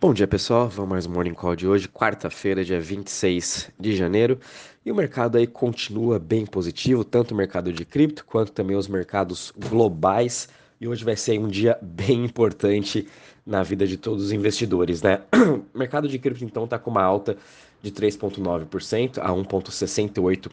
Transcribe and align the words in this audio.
Bom 0.00 0.14
dia 0.14 0.28
pessoal, 0.28 0.68
vamos 0.68 0.90
mais 0.90 1.06
um 1.06 1.10
Morning 1.10 1.34
Call 1.34 1.56
de 1.56 1.66
hoje, 1.66 1.88
quarta-feira, 1.88 2.64
dia 2.64 2.80
26 2.80 3.72
de 3.80 3.96
janeiro, 3.96 4.38
e 4.86 4.92
o 4.92 4.94
mercado 4.94 5.36
aí 5.36 5.44
continua 5.44 6.20
bem 6.20 6.46
positivo, 6.46 7.02
tanto 7.02 7.34
o 7.34 7.36
mercado 7.36 7.72
de 7.72 7.84
cripto 7.84 8.24
quanto 8.24 8.52
também 8.52 8.76
os 8.76 8.86
mercados 8.86 9.52
globais, 9.58 10.48
e 10.80 10.86
hoje 10.86 11.04
vai 11.04 11.16
ser 11.16 11.40
um 11.40 11.48
dia 11.48 11.76
bem 11.82 12.24
importante 12.24 13.08
na 13.44 13.64
vida 13.64 13.88
de 13.88 13.96
todos 13.96 14.26
os 14.26 14.30
investidores, 14.30 15.02
né? 15.02 15.22
O 15.74 15.76
mercado 15.76 16.06
de 16.06 16.16
cripto 16.16 16.44
então 16.44 16.62
está 16.62 16.78
com 16.78 16.92
uma 16.92 17.02
alta 17.02 17.36
de 17.82 17.90
3,9% 17.90 19.18
a 19.18 19.30
1,68 19.30 20.48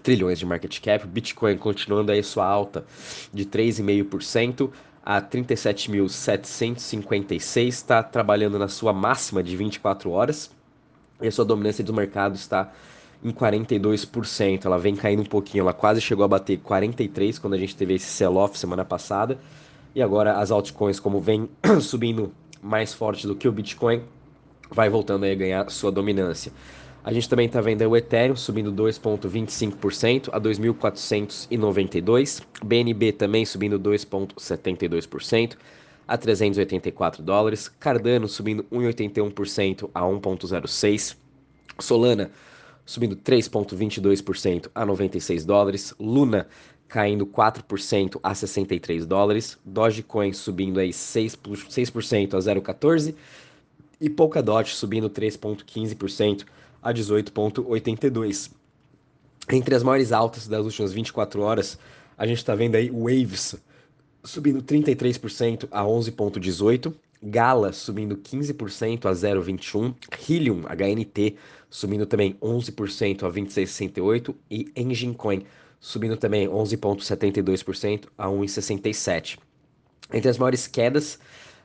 trilhões 0.00 0.38
de 0.38 0.46
market 0.46 0.80
cap, 0.80 1.04
Bitcoin 1.08 1.58
continuando 1.58 2.12
aí 2.12 2.22
sua 2.22 2.46
alta 2.46 2.84
de 3.34 3.44
3,5%, 3.44 4.70
a 5.04 5.20
37.756, 5.20 7.68
está 7.68 8.02
trabalhando 8.02 8.58
na 8.58 8.68
sua 8.68 8.92
máxima 8.92 9.42
de 9.42 9.56
24 9.56 10.10
horas 10.10 10.50
e 11.20 11.28
a 11.28 11.32
sua 11.32 11.44
dominância 11.44 11.84
do 11.84 11.92
mercado 11.92 12.34
está 12.34 12.72
em 13.22 13.30
42%. 13.30 14.64
Ela 14.64 14.78
vem 14.78 14.96
caindo 14.96 15.22
um 15.22 15.26
pouquinho, 15.26 15.62
ela 15.62 15.72
quase 15.72 16.00
chegou 16.00 16.24
a 16.24 16.28
bater 16.28 16.58
43 16.58 17.38
quando 17.38 17.54
a 17.54 17.58
gente 17.58 17.76
teve 17.76 17.94
esse 17.94 18.06
sell-off 18.06 18.58
semana 18.58 18.84
passada. 18.84 19.38
E 19.94 20.02
agora 20.02 20.38
as 20.38 20.50
altcoins, 20.50 21.00
como 21.00 21.20
vem 21.20 21.48
subindo 21.80 22.32
mais 22.62 22.94
forte 22.94 23.26
do 23.26 23.34
que 23.34 23.48
o 23.48 23.52
Bitcoin, 23.52 24.02
vai 24.70 24.88
voltando 24.88 25.24
a 25.24 25.34
ganhar 25.34 25.68
sua 25.70 25.90
dominância. 25.90 26.52
A 27.02 27.14
gente 27.14 27.30
também 27.30 27.46
está 27.46 27.62
vendo 27.62 27.88
o 27.88 27.96
Ethereum 27.96 28.36
subindo 28.36 28.70
2,25% 28.72 30.28
a 30.32 30.40
2.492. 30.40 32.42
BNB 32.62 33.12
também 33.12 33.46
subindo 33.46 33.80
2,72% 33.80 35.56
a 36.06 36.18
384 36.18 37.22
dólares. 37.22 37.68
Cardano 37.68 38.28
subindo 38.28 38.64
1,81% 38.64 39.88
a 39.94 40.02
1,06. 40.02 41.16
Solana 41.78 42.30
subindo 42.84 43.16
3,22% 43.16 44.68
a 44.74 44.84
96 44.84 45.46
dólares. 45.46 45.94
Luna 45.98 46.48
caindo 46.86 47.24
4% 47.24 48.20
a 48.22 48.34
63 48.34 49.06
dólares. 49.06 49.58
Dogecoin 49.64 50.34
subindo 50.34 50.78
aí 50.78 50.90
6%, 50.90 51.70
6 51.70 51.88
a 51.88 51.92
0,14. 51.92 53.14
E 53.98 54.10
Polkadot 54.10 54.74
subindo 54.74 55.08
3,15% 55.08 56.44
a 56.82 56.92
18,82. 56.92 58.50
Entre 59.50 59.74
as 59.74 59.82
maiores 59.82 60.12
altas 60.12 60.46
das 60.46 60.64
últimas 60.64 60.92
24 60.92 61.40
horas, 61.42 61.78
a 62.16 62.26
gente 62.26 62.38
está 62.38 62.54
vendo 62.54 62.76
aí 62.76 62.90
Waves 62.90 63.56
subindo 64.22 64.62
33% 64.62 65.66
a 65.70 65.82
11,18. 65.82 66.94
Gala 67.22 67.70
subindo 67.72 68.16
15% 68.16 69.04
a 69.04 69.12
0,21, 69.12 69.94
Helium 70.26 70.62
HNT 70.62 71.36
subindo 71.68 72.06
também 72.06 72.32
11% 72.40 73.24
a 73.24 73.30
26,68 73.30 74.34
e 74.50 74.72
Engine 74.74 75.14
Coin 75.14 75.44
subindo 75.78 76.16
também 76.16 76.48
11,72% 76.48 78.06
a 78.16 78.26
1,67. 78.26 79.38
Entre 80.12 80.30
as 80.30 80.38
maiores 80.38 80.66
quedas, 80.66 81.18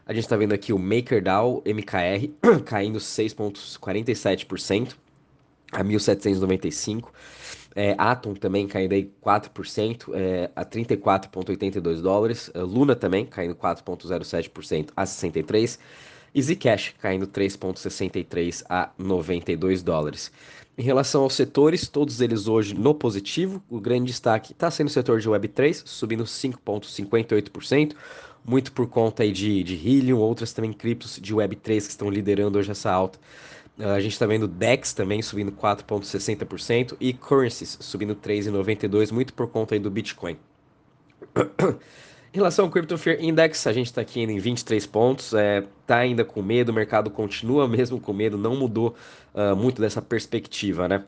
a 0.05 0.13
gente 0.13 0.25
está 0.25 0.36
vendo 0.36 0.53
aqui 0.53 0.73
o 0.73 0.77
MakerDAO 0.77 1.63
MKR 1.66 2.30
caindo 2.66 2.99
6,47% 2.99 4.93
a 5.71 5.83
1.795. 5.83 7.09
É, 7.75 7.94
Atom 7.97 8.33
também 8.33 8.67
caindo 8.67 8.94
aí 8.94 9.11
4% 9.21 10.13
é, 10.13 10.49
a 10.55 10.63
34,82 10.66 12.02
dólares. 12.02 12.52
Luna 12.55 12.95
também 12.95 13.25
caindo 13.25 13.55
4,07% 13.55 14.89
a 14.95 15.05
63. 15.05 15.77
E 16.33 16.41
Zcash 16.41 16.93
caindo 16.99 17.27
3,63 17.27 18.63
a 18.69 18.89
92 18.97 19.83
dólares. 19.83 20.31
Em 20.77 20.83
relação 20.83 21.23
aos 21.23 21.33
setores, 21.33 21.88
todos 21.88 22.19
eles 22.19 22.47
hoje 22.47 22.73
no 22.73 22.93
positivo. 22.93 23.63
O 23.70 23.80
grande 23.80 24.08
destaque 24.08 24.52
está 24.52 24.70
sendo 24.70 24.87
o 24.87 24.92
setor 24.92 25.21
de 25.21 25.30
Web3, 25.30 25.83
subindo 25.86 26.26
5,58%, 26.26 27.95
muito 28.43 28.73
por 28.73 28.86
conta 28.87 29.23
aí 29.23 29.32
de, 29.32 29.64
de 29.64 29.76
Helium, 29.76 30.20
outras 30.20 30.52
também 30.52 30.73
criptos 30.73 31.17
de 31.21 31.33
Web3 31.33 31.86
que 31.86 31.92
estão 31.92 32.09
liderando 32.09 32.59
hoje 32.59 32.71
essa 32.71 32.92
alta. 32.92 33.17
A 33.77 33.99
gente 33.99 34.13
está 34.13 34.25
vendo 34.25 34.47
DEX 34.47 34.93
também 34.93 35.21
subindo 35.21 35.52
4,60% 35.52 36.95
e 36.99 37.13
Currencies 37.13 37.77
subindo 37.81 38.15
3,92%, 38.15 39.11
muito 39.11 39.33
por 39.33 39.47
conta 39.47 39.75
aí 39.75 39.80
do 39.80 39.91
Bitcoin. 39.91 40.37
em 42.33 42.37
relação 42.37 42.65
ao 42.65 42.71
Crypto 42.71 42.97
Fear 42.97 43.21
Index, 43.21 43.67
a 43.67 43.73
gente 43.73 43.87
está 43.87 43.99
aqui 43.99 44.21
em 44.21 44.39
23 44.39 44.85
pontos, 44.85 45.25
está 45.27 45.41
é, 45.41 45.64
tá 45.85 45.97
ainda 45.97 46.23
com 46.23 46.41
medo, 46.41 46.69
o 46.69 46.73
mercado 46.73 47.09
continua 47.09 47.67
mesmo 47.69 47.99
com 47.99 48.14
medo, 48.14 48.37
não 48.37 48.55
mudou 48.55 48.95
uh, 49.33 49.55
muito 49.55 49.81
dessa 49.81 50.02
perspectiva, 50.02 50.87
né? 50.87 51.03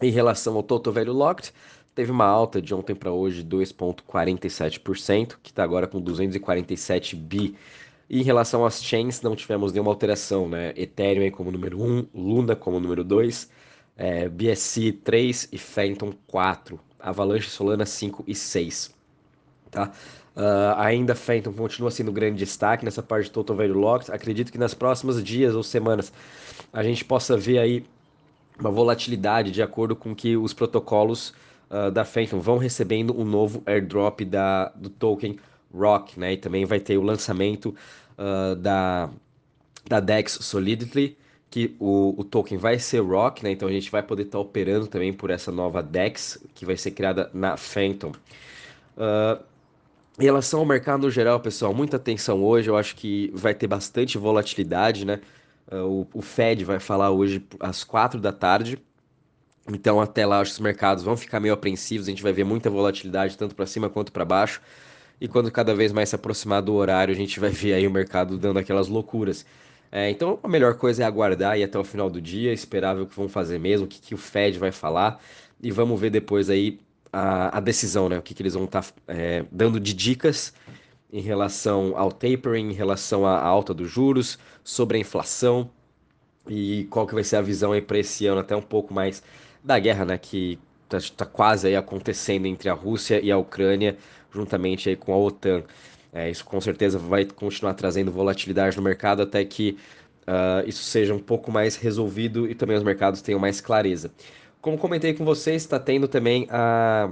Em 0.00 0.10
relação 0.10 0.54
ao 0.54 0.62
Total 0.62 0.92
Value 0.92 1.12
Locked, 1.12 1.52
teve 1.96 2.12
uma 2.12 2.26
alta 2.26 2.62
de 2.62 2.72
ontem 2.72 2.94
para 2.94 3.10
hoje 3.10 3.42
de 3.42 3.56
2,47%, 3.56 5.36
que 5.42 5.50
está 5.50 5.64
agora 5.64 5.88
com 5.88 6.00
247 6.00 7.16
bi 7.16 7.56
e 8.08 8.20
em 8.20 8.22
relação 8.22 8.64
às 8.64 8.82
chains, 8.82 9.20
não 9.20 9.36
tivemos 9.36 9.72
nenhuma 9.72 9.90
alteração, 9.90 10.48
né? 10.48 10.72
Ethereum 10.76 11.30
como 11.30 11.50
número 11.50 11.82
1, 11.82 12.06
Luna 12.14 12.56
como 12.56 12.80
número 12.80 13.04
2, 13.04 13.50
é, 13.96 14.28
BSC 14.28 14.92
3 14.92 15.48
e 15.52 15.58
Phantom 15.58 16.12
4, 16.26 16.80
Avalanche 16.98 17.50
Solana 17.50 17.84
5 17.84 18.24
e 18.26 18.34
6, 18.34 18.94
tá? 19.70 19.92
Uh, 20.38 20.72
ainda 20.76 21.16
Phantom 21.16 21.52
continua 21.52 21.90
sendo 21.90 22.12
grande 22.12 22.38
destaque 22.38 22.84
nessa 22.84 23.02
parte 23.02 23.24
de 23.24 23.32
Total 23.32 23.56
Value 23.56 23.76
Locked. 23.76 24.12
Acredito 24.12 24.52
que 24.52 24.58
nas 24.58 24.72
próximas 24.72 25.22
dias 25.22 25.52
ou 25.52 25.64
semanas 25.64 26.12
a 26.72 26.80
gente 26.84 27.04
possa 27.04 27.36
ver 27.36 27.58
aí 27.58 27.84
uma 28.56 28.70
volatilidade 28.70 29.50
de 29.50 29.60
acordo 29.60 29.96
com 29.96 30.14
que 30.14 30.36
os 30.36 30.54
protocolos 30.54 31.34
uh, 31.68 31.90
da 31.90 32.04
Phantom 32.04 32.38
vão 32.38 32.56
recebendo 32.56 33.18
um 33.20 33.24
novo 33.24 33.64
airdrop 33.66 34.20
da, 34.20 34.68
do 34.76 34.88
token 34.88 35.40
Rock, 35.74 36.18
né? 36.18 36.32
E 36.34 36.36
também 36.36 36.64
vai 36.64 36.80
ter 36.80 36.96
o 36.96 37.02
lançamento 37.02 37.74
uh, 38.18 38.56
da, 38.56 39.10
da 39.86 40.00
DEX 40.00 40.38
Solidity, 40.40 41.16
que 41.50 41.74
o, 41.78 42.14
o 42.18 42.24
token 42.24 42.58
vai 42.58 42.78
ser 42.78 43.00
Rock, 43.00 43.42
né? 43.42 43.50
Então 43.50 43.68
a 43.68 43.72
gente 43.72 43.90
vai 43.90 44.02
poder 44.02 44.24
estar 44.24 44.38
tá 44.38 44.42
operando 44.42 44.86
também 44.86 45.12
por 45.12 45.30
essa 45.30 45.50
nova 45.50 45.82
DEX, 45.82 46.38
que 46.54 46.64
vai 46.66 46.76
ser 46.76 46.90
criada 46.92 47.30
na 47.32 47.56
Phantom. 47.56 48.12
Uh, 48.96 49.42
em 50.18 50.24
relação 50.24 50.60
ao 50.60 50.66
mercado 50.66 51.02
no 51.02 51.10
geral, 51.10 51.38
pessoal, 51.38 51.72
muita 51.72 51.96
atenção 51.96 52.42
hoje. 52.42 52.68
Eu 52.68 52.76
acho 52.76 52.96
que 52.96 53.30
vai 53.32 53.54
ter 53.54 53.68
bastante 53.68 54.18
volatilidade, 54.18 55.04
né? 55.04 55.20
Uh, 55.70 56.06
o, 56.12 56.18
o, 56.18 56.22
Fed 56.22 56.64
vai 56.64 56.80
falar 56.80 57.10
hoje 57.10 57.44
às 57.60 57.84
quatro 57.84 58.20
da 58.20 58.32
tarde. 58.32 58.78
Então, 59.70 60.00
até 60.00 60.26
lá, 60.26 60.40
acho 60.40 60.50
que 60.50 60.54
os 60.54 60.60
mercados 60.60 61.04
vão 61.04 61.16
ficar 61.16 61.40
meio 61.40 61.54
apreensivos. 61.54 62.08
A 62.08 62.10
gente 62.10 62.22
vai 62.22 62.32
ver 62.32 62.44
muita 62.44 62.68
volatilidade, 62.68 63.36
tanto 63.36 63.54
para 63.54 63.66
cima 63.66 63.88
quanto 63.88 64.10
para 64.10 64.24
baixo. 64.24 64.60
E 65.20 65.26
quando 65.26 65.50
cada 65.50 65.74
vez 65.74 65.92
mais 65.92 66.08
se 66.08 66.14
aproximar 66.14 66.62
do 66.62 66.74
horário, 66.74 67.12
a 67.12 67.16
gente 67.16 67.40
vai 67.40 67.50
ver 67.50 67.74
aí 67.74 67.86
o 67.86 67.90
mercado 67.90 68.38
dando 68.38 68.58
aquelas 68.58 68.88
loucuras. 68.88 69.44
É, 69.90 70.10
então 70.10 70.38
a 70.42 70.48
melhor 70.48 70.74
coisa 70.74 71.02
é 71.02 71.06
aguardar 71.06 71.58
e 71.58 71.64
até 71.64 71.78
o 71.78 71.84
final 71.84 72.10
do 72.10 72.20
dia, 72.20 72.52
esperar 72.52 72.94
ver 72.94 73.02
o 73.02 73.06
que 73.06 73.16
vão 73.16 73.28
fazer 73.28 73.58
mesmo, 73.58 73.86
o 73.86 73.88
que, 73.88 74.00
que 74.00 74.14
o 74.14 74.18
Fed 74.18 74.58
vai 74.58 74.70
falar, 74.70 75.20
e 75.62 75.70
vamos 75.70 75.98
ver 75.98 76.10
depois 76.10 76.50
aí 76.50 76.78
a, 77.12 77.56
a 77.56 77.60
decisão, 77.60 78.08
né? 78.08 78.18
O 78.18 78.22
que, 78.22 78.34
que 78.34 78.42
eles 78.42 78.54
vão 78.54 78.64
estar 78.64 78.82
tá, 78.82 78.92
é, 79.08 79.44
dando 79.50 79.80
de 79.80 79.94
dicas 79.94 80.52
em 81.12 81.20
relação 81.20 81.94
ao 81.96 82.12
tapering, 82.12 82.70
em 82.70 82.74
relação 82.74 83.26
à 83.26 83.40
alta 83.40 83.72
dos 83.72 83.90
juros, 83.90 84.38
sobre 84.62 84.98
a 84.98 85.00
inflação 85.00 85.70
e 86.46 86.86
qual 86.90 87.06
que 87.06 87.14
vai 87.14 87.24
ser 87.24 87.36
a 87.36 87.42
visão 87.42 87.72
aí 87.72 87.82
para 87.82 87.98
esse 87.98 88.26
ano, 88.26 88.40
até 88.40 88.54
um 88.54 88.62
pouco 88.62 88.92
mais 88.92 89.22
da 89.64 89.78
guerra, 89.78 90.04
né? 90.04 90.18
Que 90.18 90.58
está 90.90 91.24
tá 91.24 91.26
quase 91.26 91.66
aí 91.68 91.76
acontecendo 91.76 92.46
entre 92.46 92.68
a 92.68 92.74
Rússia 92.74 93.20
e 93.20 93.30
a 93.30 93.38
Ucrânia 93.38 93.96
juntamente 94.32 94.88
aí 94.88 94.96
com 94.96 95.12
a 95.12 95.18
OTAN. 95.18 95.62
É, 96.12 96.30
isso 96.30 96.44
com 96.44 96.60
certeza 96.60 96.98
vai 96.98 97.24
continuar 97.24 97.74
trazendo 97.74 98.10
volatilidade 98.10 98.76
no 98.76 98.82
mercado 98.82 99.22
até 99.22 99.44
que 99.44 99.76
uh, 100.26 100.66
isso 100.66 100.82
seja 100.82 101.14
um 101.14 101.18
pouco 101.18 101.52
mais 101.52 101.76
resolvido 101.76 102.48
e 102.48 102.54
também 102.54 102.76
os 102.76 102.82
mercados 102.82 103.20
tenham 103.20 103.38
mais 103.38 103.60
clareza. 103.60 104.10
Como 104.60 104.78
comentei 104.78 105.14
com 105.14 105.24
vocês, 105.24 105.62
está 105.62 105.78
tendo 105.78 106.08
também 106.08 106.46
a, 106.50 107.10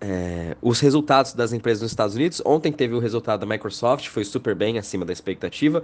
é, 0.00 0.56
os 0.62 0.80
resultados 0.80 1.32
das 1.32 1.52
empresas 1.52 1.82
nos 1.82 1.92
Estados 1.92 2.14
Unidos. 2.14 2.40
Ontem 2.44 2.72
teve 2.72 2.94
o 2.94 2.98
resultado 2.98 3.40
da 3.40 3.46
Microsoft, 3.46 4.08
foi 4.08 4.24
super 4.24 4.54
bem 4.54 4.78
acima 4.78 5.04
da 5.04 5.12
expectativa. 5.12 5.82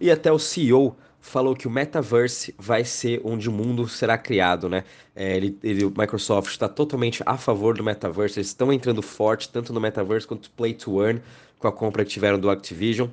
E 0.00 0.10
até 0.10 0.30
o 0.30 0.38
CEO 0.38 0.96
falou 1.24 1.56
que 1.56 1.66
o 1.66 1.70
metaverse 1.70 2.54
vai 2.58 2.84
ser 2.84 3.20
onde 3.24 3.48
o 3.48 3.52
mundo 3.52 3.88
será 3.88 4.18
criado, 4.18 4.68
né? 4.68 4.84
É, 5.16 5.34
ele, 5.34 5.58
ele, 5.64 5.84
o 5.86 5.88
Microsoft 5.88 6.50
está 6.50 6.68
totalmente 6.68 7.22
a 7.24 7.38
favor 7.38 7.74
do 7.74 7.82
metaverse, 7.82 8.38
eles 8.38 8.48
estão 8.48 8.70
entrando 8.70 9.00
forte 9.00 9.48
tanto 9.48 9.72
no 9.72 9.80
metaverse 9.80 10.26
quanto 10.26 10.44
no 10.44 10.54
Play 10.54 10.74
to 10.74 11.02
Earn 11.02 11.22
com 11.58 11.66
a 11.66 11.72
compra 11.72 12.04
que 12.04 12.10
tiveram 12.10 12.38
do 12.38 12.50
Activision. 12.50 13.08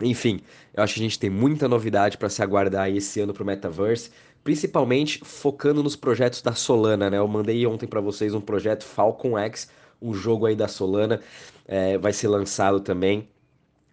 Enfim, 0.00 0.40
eu 0.72 0.84
acho 0.84 0.94
que 0.94 1.00
a 1.00 1.02
gente 1.02 1.18
tem 1.18 1.28
muita 1.28 1.66
novidade 1.66 2.16
para 2.16 2.28
se 2.28 2.40
aguardar 2.42 2.88
esse 2.88 3.20
ano 3.20 3.34
para 3.34 3.42
o 3.42 3.46
metaverse, 3.46 4.10
principalmente 4.44 5.20
focando 5.24 5.82
nos 5.82 5.96
projetos 5.96 6.42
da 6.42 6.54
Solana, 6.54 7.10
né? 7.10 7.18
Eu 7.18 7.26
mandei 7.26 7.66
ontem 7.66 7.88
para 7.88 8.00
vocês 8.00 8.34
um 8.34 8.40
projeto 8.40 8.84
Falcon 8.84 9.36
X, 9.36 9.68
um 10.00 10.14
jogo 10.14 10.46
aí 10.46 10.54
da 10.54 10.68
Solana, 10.68 11.20
é, 11.66 11.98
vai 11.98 12.12
ser 12.12 12.28
lançado 12.28 12.78
também 12.78 13.28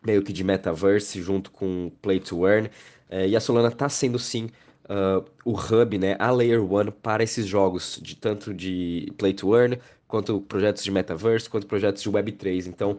meio 0.06 0.22
que 0.22 0.32
de 0.32 0.44
metaverse 0.44 1.20
junto 1.22 1.50
com 1.50 1.92
Play 2.00 2.20
to 2.20 2.48
Earn. 2.48 2.70
É, 3.10 3.28
e 3.28 3.36
a 3.36 3.40
Solana 3.40 3.70
está 3.70 3.90
sendo 3.90 4.20
sim 4.20 4.50
uh, 4.86 5.26
o 5.44 5.54
hub, 5.54 5.98
né, 5.98 6.16
a 6.20 6.32
Layer 6.32 6.62
One 6.62 6.92
para 6.92 7.24
esses 7.24 7.46
jogos, 7.46 8.00
de 8.02 8.16
tanto 8.16 8.54
de 8.54 9.12
Play 9.18 9.34
to 9.34 9.56
Earn, 9.56 9.80
quanto 10.08 10.42
projetos 10.42 10.84
de 10.84 10.92
metaverse, 10.92 11.50
quanto 11.50 11.68
projetos 11.68 12.02
de 12.02 12.10
Web3. 12.10 12.68
Então 12.68 12.96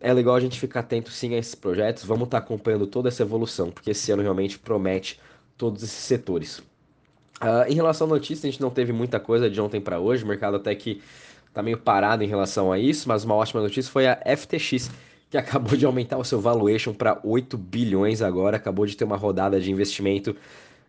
é 0.00 0.12
legal 0.12 0.34
a 0.34 0.40
gente 0.40 0.58
ficar 0.58 0.80
atento 0.80 1.10
sim 1.10 1.34
a 1.34 1.38
esses 1.38 1.54
projetos. 1.54 2.04
Vamos 2.04 2.24
estar 2.24 2.40
tá 2.40 2.44
acompanhando 2.44 2.86
toda 2.86 3.08
essa 3.08 3.22
evolução, 3.22 3.70
porque 3.70 3.90
esse 3.90 4.10
ano 4.10 4.22
realmente 4.22 4.58
promete 4.58 5.20
todos 5.56 5.82
esses 5.82 5.96
setores. 5.96 6.58
Uh, 7.40 7.68
em 7.68 7.74
relação 7.74 8.06
à 8.06 8.10
notícia, 8.10 8.48
a 8.48 8.50
gente 8.50 8.60
não 8.60 8.70
teve 8.70 8.92
muita 8.92 9.18
coisa 9.18 9.50
de 9.50 9.60
ontem 9.60 9.80
para 9.80 9.98
hoje, 9.98 10.24
o 10.24 10.26
mercado 10.26 10.56
até 10.56 10.74
que 10.74 11.02
está 11.48 11.62
meio 11.62 11.76
parado 11.76 12.24
em 12.24 12.26
relação 12.26 12.72
a 12.72 12.78
isso, 12.78 13.08
mas 13.08 13.24
uma 13.24 13.34
ótima 13.34 13.60
notícia 13.60 13.90
foi 13.90 14.06
a 14.06 14.18
FTX, 14.36 14.90
que 15.32 15.38
acabou 15.38 15.78
de 15.78 15.86
aumentar 15.86 16.18
o 16.18 16.24
seu 16.24 16.38
valuation 16.38 16.92
para 16.92 17.18
8 17.24 17.56
bilhões 17.56 18.20
agora, 18.20 18.58
acabou 18.58 18.84
de 18.84 18.94
ter 18.94 19.04
uma 19.04 19.16
rodada 19.16 19.58
de 19.58 19.72
investimento 19.72 20.36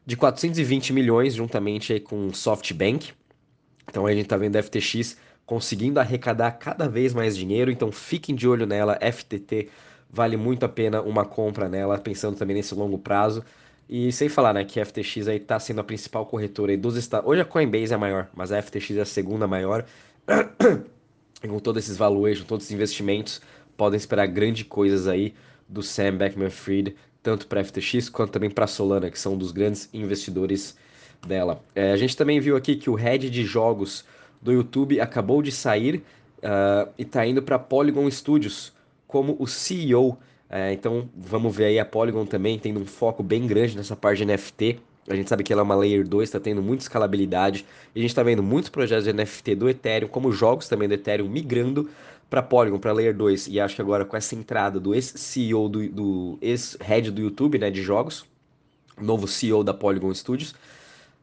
de 0.06 0.18
420 0.18 0.92
milhões, 0.92 1.34
juntamente 1.34 1.98
com 2.02 2.34
SoftBank. 2.34 3.14
Então 3.90 4.06
a 4.06 4.12
gente 4.12 4.24
está 4.24 4.36
vendo 4.36 4.58
a 4.58 4.62
FTX 4.62 5.16
conseguindo 5.46 5.98
arrecadar 5.98 6.52
cada 6.52 6.90
vez 6.90 7.14
mais 7.14 7.38
dinheiro, 7.38 7.72
então 7.72 7.90
fiquem 7.90 8.36
de 8.36 8.46
olho 8.46 8.66
nela, 8.66 9.00
FTT 9.02 9.70
vale 10.10 10.36
muito 10.36 10.66
a 10.66 10.70
pena 10.70 11.02
uma 11.02 11.24
compra 11.24 11.70
nela, 11.70 11.98
pensando 11.98 12.36
também 12.36 12.58
nesse 12.58 12.76
longo 12.76 12.98
prazo. 12.98 13.46
E 13.88 14.12
sem 14.12 14.28
falar, 14.28 14.54
né, 14.54 14.66
que 14.66 14.78
a 14.78 14.86
FTX 14.86 15.30
aí 15.30 15.40
tá 15.40 15.58
sendo 15.58 15.80
a 15.80 15.86
principal 15.86 16.26
corretora 16.26 16.76
dos 16.76 16.98
Estados 16.98 17.30
Hoje 17.30 17.40
a 17.40 17.46
Coinbase 17.46 17.94
é 17.94 17.96
a 17.96 17.98
maior, 17.98 18.28
mas 18.36 18.52
a 18.52 18.62
FTX 18.62 18.98
é 18.98 19.02
a 19.04 19.06
segunda 19.06 19.48
maior. 19.48 19.86
e 21.42 21.48
com 21.48 21.60
todos 21.60 21.86
esses 21.86 21.96
valuations, 21.96 22.46
todos 22.46 22.66
esses 22.66 22.76
investimentos, 22.76 23.42
podem 23.78 23.98
esperar 23.98 24.28
grandes 24.28 24.64
coisas 24.64 25.08
aí 25.08 25.34
do 25.68 25.82
Sam 25.82 26.18
Beckman-Fried, 26.18 26.96
tanto 27.22 27.48
para 27.48 27.64
FTX 27.64 28.10
quanto 28.10 28.32
também 28.32 28.50
para 28.50 28.68
Solana, 28.68 29.10
que 29.10 29.20
são 29.20 29.34
um 29.34 29.38
dos 29.38 29.52
grandes 29.52 29.90
investidores 29.94 30.78
dela. 31.26 31.64
É, 31.74 31.92
a 31.92 31.98
gente 31.98 32.16
também 32.16 32.40
viu 32.40 32.56
aqui 32.56 32.76
que 32.76 32.90
o 32.90 32.96
head 32.96 33.30
de 33.30 33.44
jogos 33.44 34.06
do 34.42 34.52
YouTube 34.52 35.00
acabou 35.00 35.42
de 35.42 35.52
sair 35.52 36.04
uh, 36.40 36.92
e 36.98 37.04
está 37.04 37.26
indo 37.26 37.42
para 37.42 37.58
Polygon 37.58 38.10
Studios 38.12 38.74
como 39.08 39.36
o 39.40 39.48
CEO. 39.48 40.18
É, 40.50 40.74
então 40.74 41.10
vamos 41.16 41.56
ver 41.56 41.66
aí 41.66 41.80
a 41.80 41.86
Polygon 41.86 42.26
também 42.26 42.60
tendo 42.60 42.80
um 42.80 42.86
foco 42.86 43.24
bem 43.24 43.48
grande 43.48 43.76
nessa 43.76 43.96
parte 43.96 44.24
de 44.24 44.26
NFT. 44.26 44.80
A 45.08 45.16
gente 45.16 45.30
sabe 45.30 45.44
que 45.44 45.52
ela 45.52 45.62
é 45.62 45.64
uma 45.64 45.76
Layer 45.76 46.08
2, 46.08 46.30
está 46.30 46.40
tendo 46.40 46.62
muita 46.62 46.84
escalabilidade. 46.84 47.66
E 47.94 48.00
a 48.00 48.02
gente 48.02 48.12
está 48.12 48.24
vendo 48.24 48.42
muitos 48.42 48.70
projetos 48.70 49.04
de 49.04 49.14
NFT 49.14 49.56
do 49.56 49.70
Ethereum, 49.70 50.08
como 50.08 50.32
jogos 50.32 50.68
também 50.68 50.88
do 50.88 50.94
Ethereum, 50.94 51.28
migrando 51.28 51.90
para 52.34 52.42
Polygon, 52.42 52.80
para 52.80 52.92
Layer 52.92 53.16
2. 53.16 53.46
E 53.46 53.60
acho 53.60 53.76
que 53.76 53.82
agora 53.84 54.04
com 54.04 54.18
essa 54.18 54.34
entrada 54.34 54.80
do 54.80 54.96
ex-CEO, 54.96 55.70
do, 55.70 55.88
do 55.88 56.38
ex-head 56.42 57.12
do 57.12 57.22
YouTube, 57.22 57.60
né, 57.60 57.70
de 57.70 57.84
jogos, 57.84 58.26
novo 59.00 59.28
CEO 59.28 59.64
da 59.64 59.72
Polygon 59.72 60.12
Studios, 60.16 60.56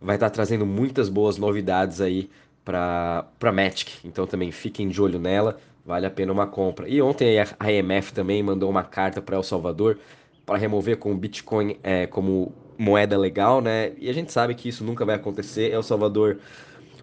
vai 0.01 0.15
estar 0.15 0.31
tá 0.31 0.35
trazendo 0.35 0.65
muitas 0.65 1.09
boas 1.09 1.37
novidades 1.37 2.01
aí 2.01 2.31
para 2.65 3.27
Matic. 3.53 3.89
Então 4.05 4.25
também 4.25 4.53
fiquem 4.53 4.89
de 4.89 5.03
olho 5.03 5.19
nela, 5.19 5.59
vale 5.85 6.07
a 6.07 6.11
pena 6.13 6.33
uma 6.33 6.47
compra. 6.47 6.89
E 6.89 7.03
ontem 7.03 7.41
a 7.41 7.73
IMF 7.73 8.13
também 8.13 8.41
mandou 8.41 8.71
uma 8.71 8.85
carta 8.85 9.21
para 9.21 9.35
El 9.35 9.43
Salvador 9.43 9.99
para 10.47 10.59
remover 10.59 10.97
com 10.97 11.11
o 11.11 11.17
Bitcoin 11.17 11.77
é, 11.83 12.07
como 12.07 12.55
moeda 12.79 13.19
legal, 13.19 13.61
né? 13.61 13.95
E 13.99 14.09
a 14.09 14.13
gente 14.13 14.31
sabe 14.31 14.55
que 14.55 14.69
isso 14.69 14.85
nunca 14.85 15.05
vai 15.05 15.17
acontecer. 15.17 15.73
El 15.73 15.83
Salvador, 15.83 16.39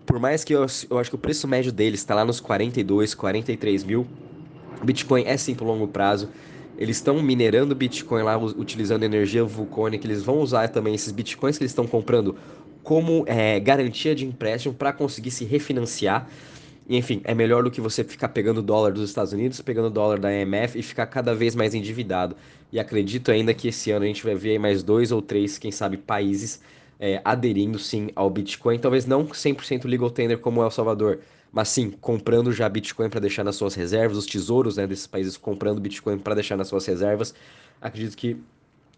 por 0.08 0.20
mais 0.20 0.44
que 0.44 0.54
eu, 0.54 0.66
eu 0.90 0.98
acho 0.98 1.10
que 1.12 1.16
o 1.16 1.20
preço 1.20 1.48
médio 1.48 1.72
deles 1.72 2.00
está 2.00 2.16
lá 2.16 2.24
nos 2.24 2.40
42, 2.40 3.14
43 3.14 3.84
mil, 3.84 4.08
Bitcoin 4.84 5.24
é 5.26 5.36
sim 5.36 5.54
para 5.54 5.66
longo 5.66 5.88
prazo. 5.88 6.30
Eles 6.78 6.98
estão 6.98 7.22
minerando 7.22 7.76
Bitcoin 7.76 8.24
lá, 8.24 8.38
utilizando 8.38 9.04
energia 9.04 9.44
vulcânica. 9.44 10.08
Eles 10.08 10.24
vão 10.24 10.40
usar 10.40 10.70
também 10.70 10.96
esses 10.96 11.12
Bitcoins 11.12 11.58
que 11.58 11.64
eles 11.64 11.72
estão 11.72 11.86
comprando 11.86 12.36
como 12.84 13.26
é, 13.28 13.60
garantia 13.60 14.16
de 14.16 14.26
empréstimo 14.26 14.74
para 14.74 14.94
conseguir 14.94 15.32
se 15.32 15.44
refinanciar. 15.44 16.30
E, 16.88 16.96
enfim, 16.96 17.20
é 17.26 17.34
melhor 17.34 17.64
do 17.64 17.72
que 17.72 17.82
você 17.82 18.04
ficar 18.04 18.30
pegando 18.30 18.62
dólar 18.62 18.94
dos 18.94 19.10
Estados 19.10 19.34
Unidos, 19.34 19.60
pegando 19.60 19.90
dólar 19.90 20.20
da 20.20 20.32
IMF 20.32 20.80
e 20.80 20.84
ficar 20.84 21.08
cada 21.08 21.36
vez 21.36 21.54
mais 21.56 21.74
endividado. 21.74 22.36
E 22.72 22.80
acredito 22.80 23.32
ainda 23.32 23.54
que 23.54 23.68
esse 23.68 23.92
ano 23.92 24.06
a 24.06 24.08
gente 24.08 24.24
vai 24.24 24.36
ver 24.36 24.58
mais 24.58 24.84
dois 24.84 25.12
ou 25.12 25.22
três, 25.22 25.58
quem 25.58 25.72
sabe, 25.72 25.98
países 25.98 26.62
é, 27.00 27.22
aderindo 27.24 27.78
sim 27.80 28.10
ao 28.16 28.30
Bitcoin. 28.30 28.80
Talvez 28.80 29.06
não 29.06 29.26
100% 29.26 29.86
legal 29.86 30.10
tender 30.10 30.40
como 30.40 30.62
El 30.62 30.72
Salvador, 30.72 31.20
mas 31.52 31.70
sim 31.70 31.92
comprando 31.92 32.52
já 32.52 32.68
Bitcoin 32.68 33.10
para 33.10 33.20
deixar 33.20 33.44
nas 33.44 33.56
suas 33.56 33.76
reservas, 33.76 34.18
os 34.18 34.26
tesouros 34.26 34.78
né, 34.78 34.88
desses 34.88 35.08
países 35.08 35.38
comprando 35.38 35.80
Bitcoin 35.80 36.18
para 36.18 36.36
deixar 36.36 36.58
nas 36.58 36.68
suas 36.68 36.86
reservas. 36.86 37.34
Acredito 37.82 38.16
que 38.16 38.38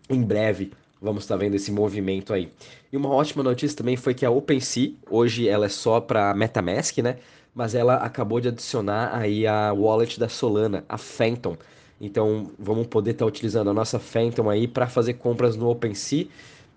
em 0.10 0.22
breve 0.22 0.72
vamos 1.02 1.24
estar 1.24 1.36
tá 1.36 1.40
vendo 1.40 1.56
esse 1.56 1.72
movimento 1.72 2.34
aí. 2.34 2.52
E 2.92 2.98
uma 2.98 3.10
ótima 3.10 3.44
notícia 3.44 3.78
também 3.78 3.96
foi 3.96 4.14
que 4.14 4.26
a 4.26 4.32
OpenSea, 4.32 4.94
hoje 5.10 5.48
ela 5.48 5.66
é 5.66 5.70
só 5.70 6.02
para 6.02 6.34
MetaMask, 6.34 6.98
né? 7.00 7.18
Mas 7.54 7.76
ela 7.76 7.96
acabou 7.96 8.40
de 8.40 8.48
adicionar 8.48 9.16
aí 9.16 9.46
a 9.46 9.74
wallet 9.74 10.20
da 10.20 10.30
Solana, 10.30 10.84
a 10.88 10.98
Phantom. 10.98 11.58
Então 12.00 12.52
vamos 12.58 12.88
poder 12.88 13.12
estar 13.12 13.26
tá 13.26 13.30
utilizando 13.30 13.70
a 13.70 13.74
nossa 13.74 14.00
Phantom 14.00 14.50
aí 14.50 14.68
para 14.68 14.88
fazer 14.88 15.16
compras 15.16 15.58
no 15.58 15.70
OpenSea 15.70 16.28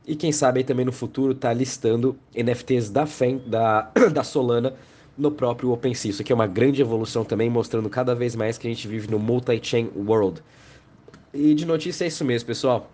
e 0.07 0.17
quem 0.17 0.33
sabe 0.33 0.61
aí 0.61 0.65
também 0.65 0.85
no 0.85 0.93
futuro 0.93 1.35
tá 1.35 1.53
listando 1.53 2.17
NFTs 2.35 2.91
da, 2.91 3.07
da, 3.47 3.93
da 4.13 4.25
Solana 4.25 4.75
no 5.17 5.31
próprio 5.31 5.71
OpenSea. 5.71 6.11
Isso 6.11 6.23
aqui 6.23 6.33
é 6.33 6.35
uma 6.35 6.47
grande 6.47 6.81
evolução 6.81 7.25
também, 7.25 7.49
mostrando 7.49 7.89
cada 7.89 8.15
vez 8.15 8.35
mais 8.35 8.59
que 8.59 8.67
a 8.67 8.71
gente 8.71 8.89
vive 8.89 9.09
no 9.11 9.19
multi-chain 9.19 9.91
world. 9.95 10.43
E 11.33 11.55
de 11.55 11.65
notícia 11.65 12.05
é 12.05 12.09
isso 12.09 12.25
mesmo, 12.25 12.47
pessoal. 12.47 12.91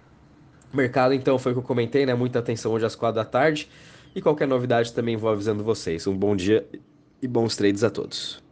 Mercado, 0.72 1.14
então, 1.14 1.38
foi 1.38 1.52
o 1.52 1.55
que 1.55 1.60
eu 1.60 1.64
comentei, 1.64 2.05
né? 2.05 2.14
Muita 2.14 2.40
atenção 2.40 2.72
hoje 2.72 2.84
às 2.84 2.94
quatro 2.94 3.16
da 3.16 3.25
tarde. 3.25 3.69
E 4.14 4.20
qualquer 4.20 4.46
novidade 4.46 4.93
também 4.93 5.16
vou 5.16 5.31
avisando 5.31 5.64
vocês. 5.64 6.06
Um 6.06 6.16
bom 6.16 6.37
dia 6.37 6.66
e 7.22 7.26
bons 7.26 7.56
trades 7.56 7.82
a 7.82 7.90
todos. 7.90 8.47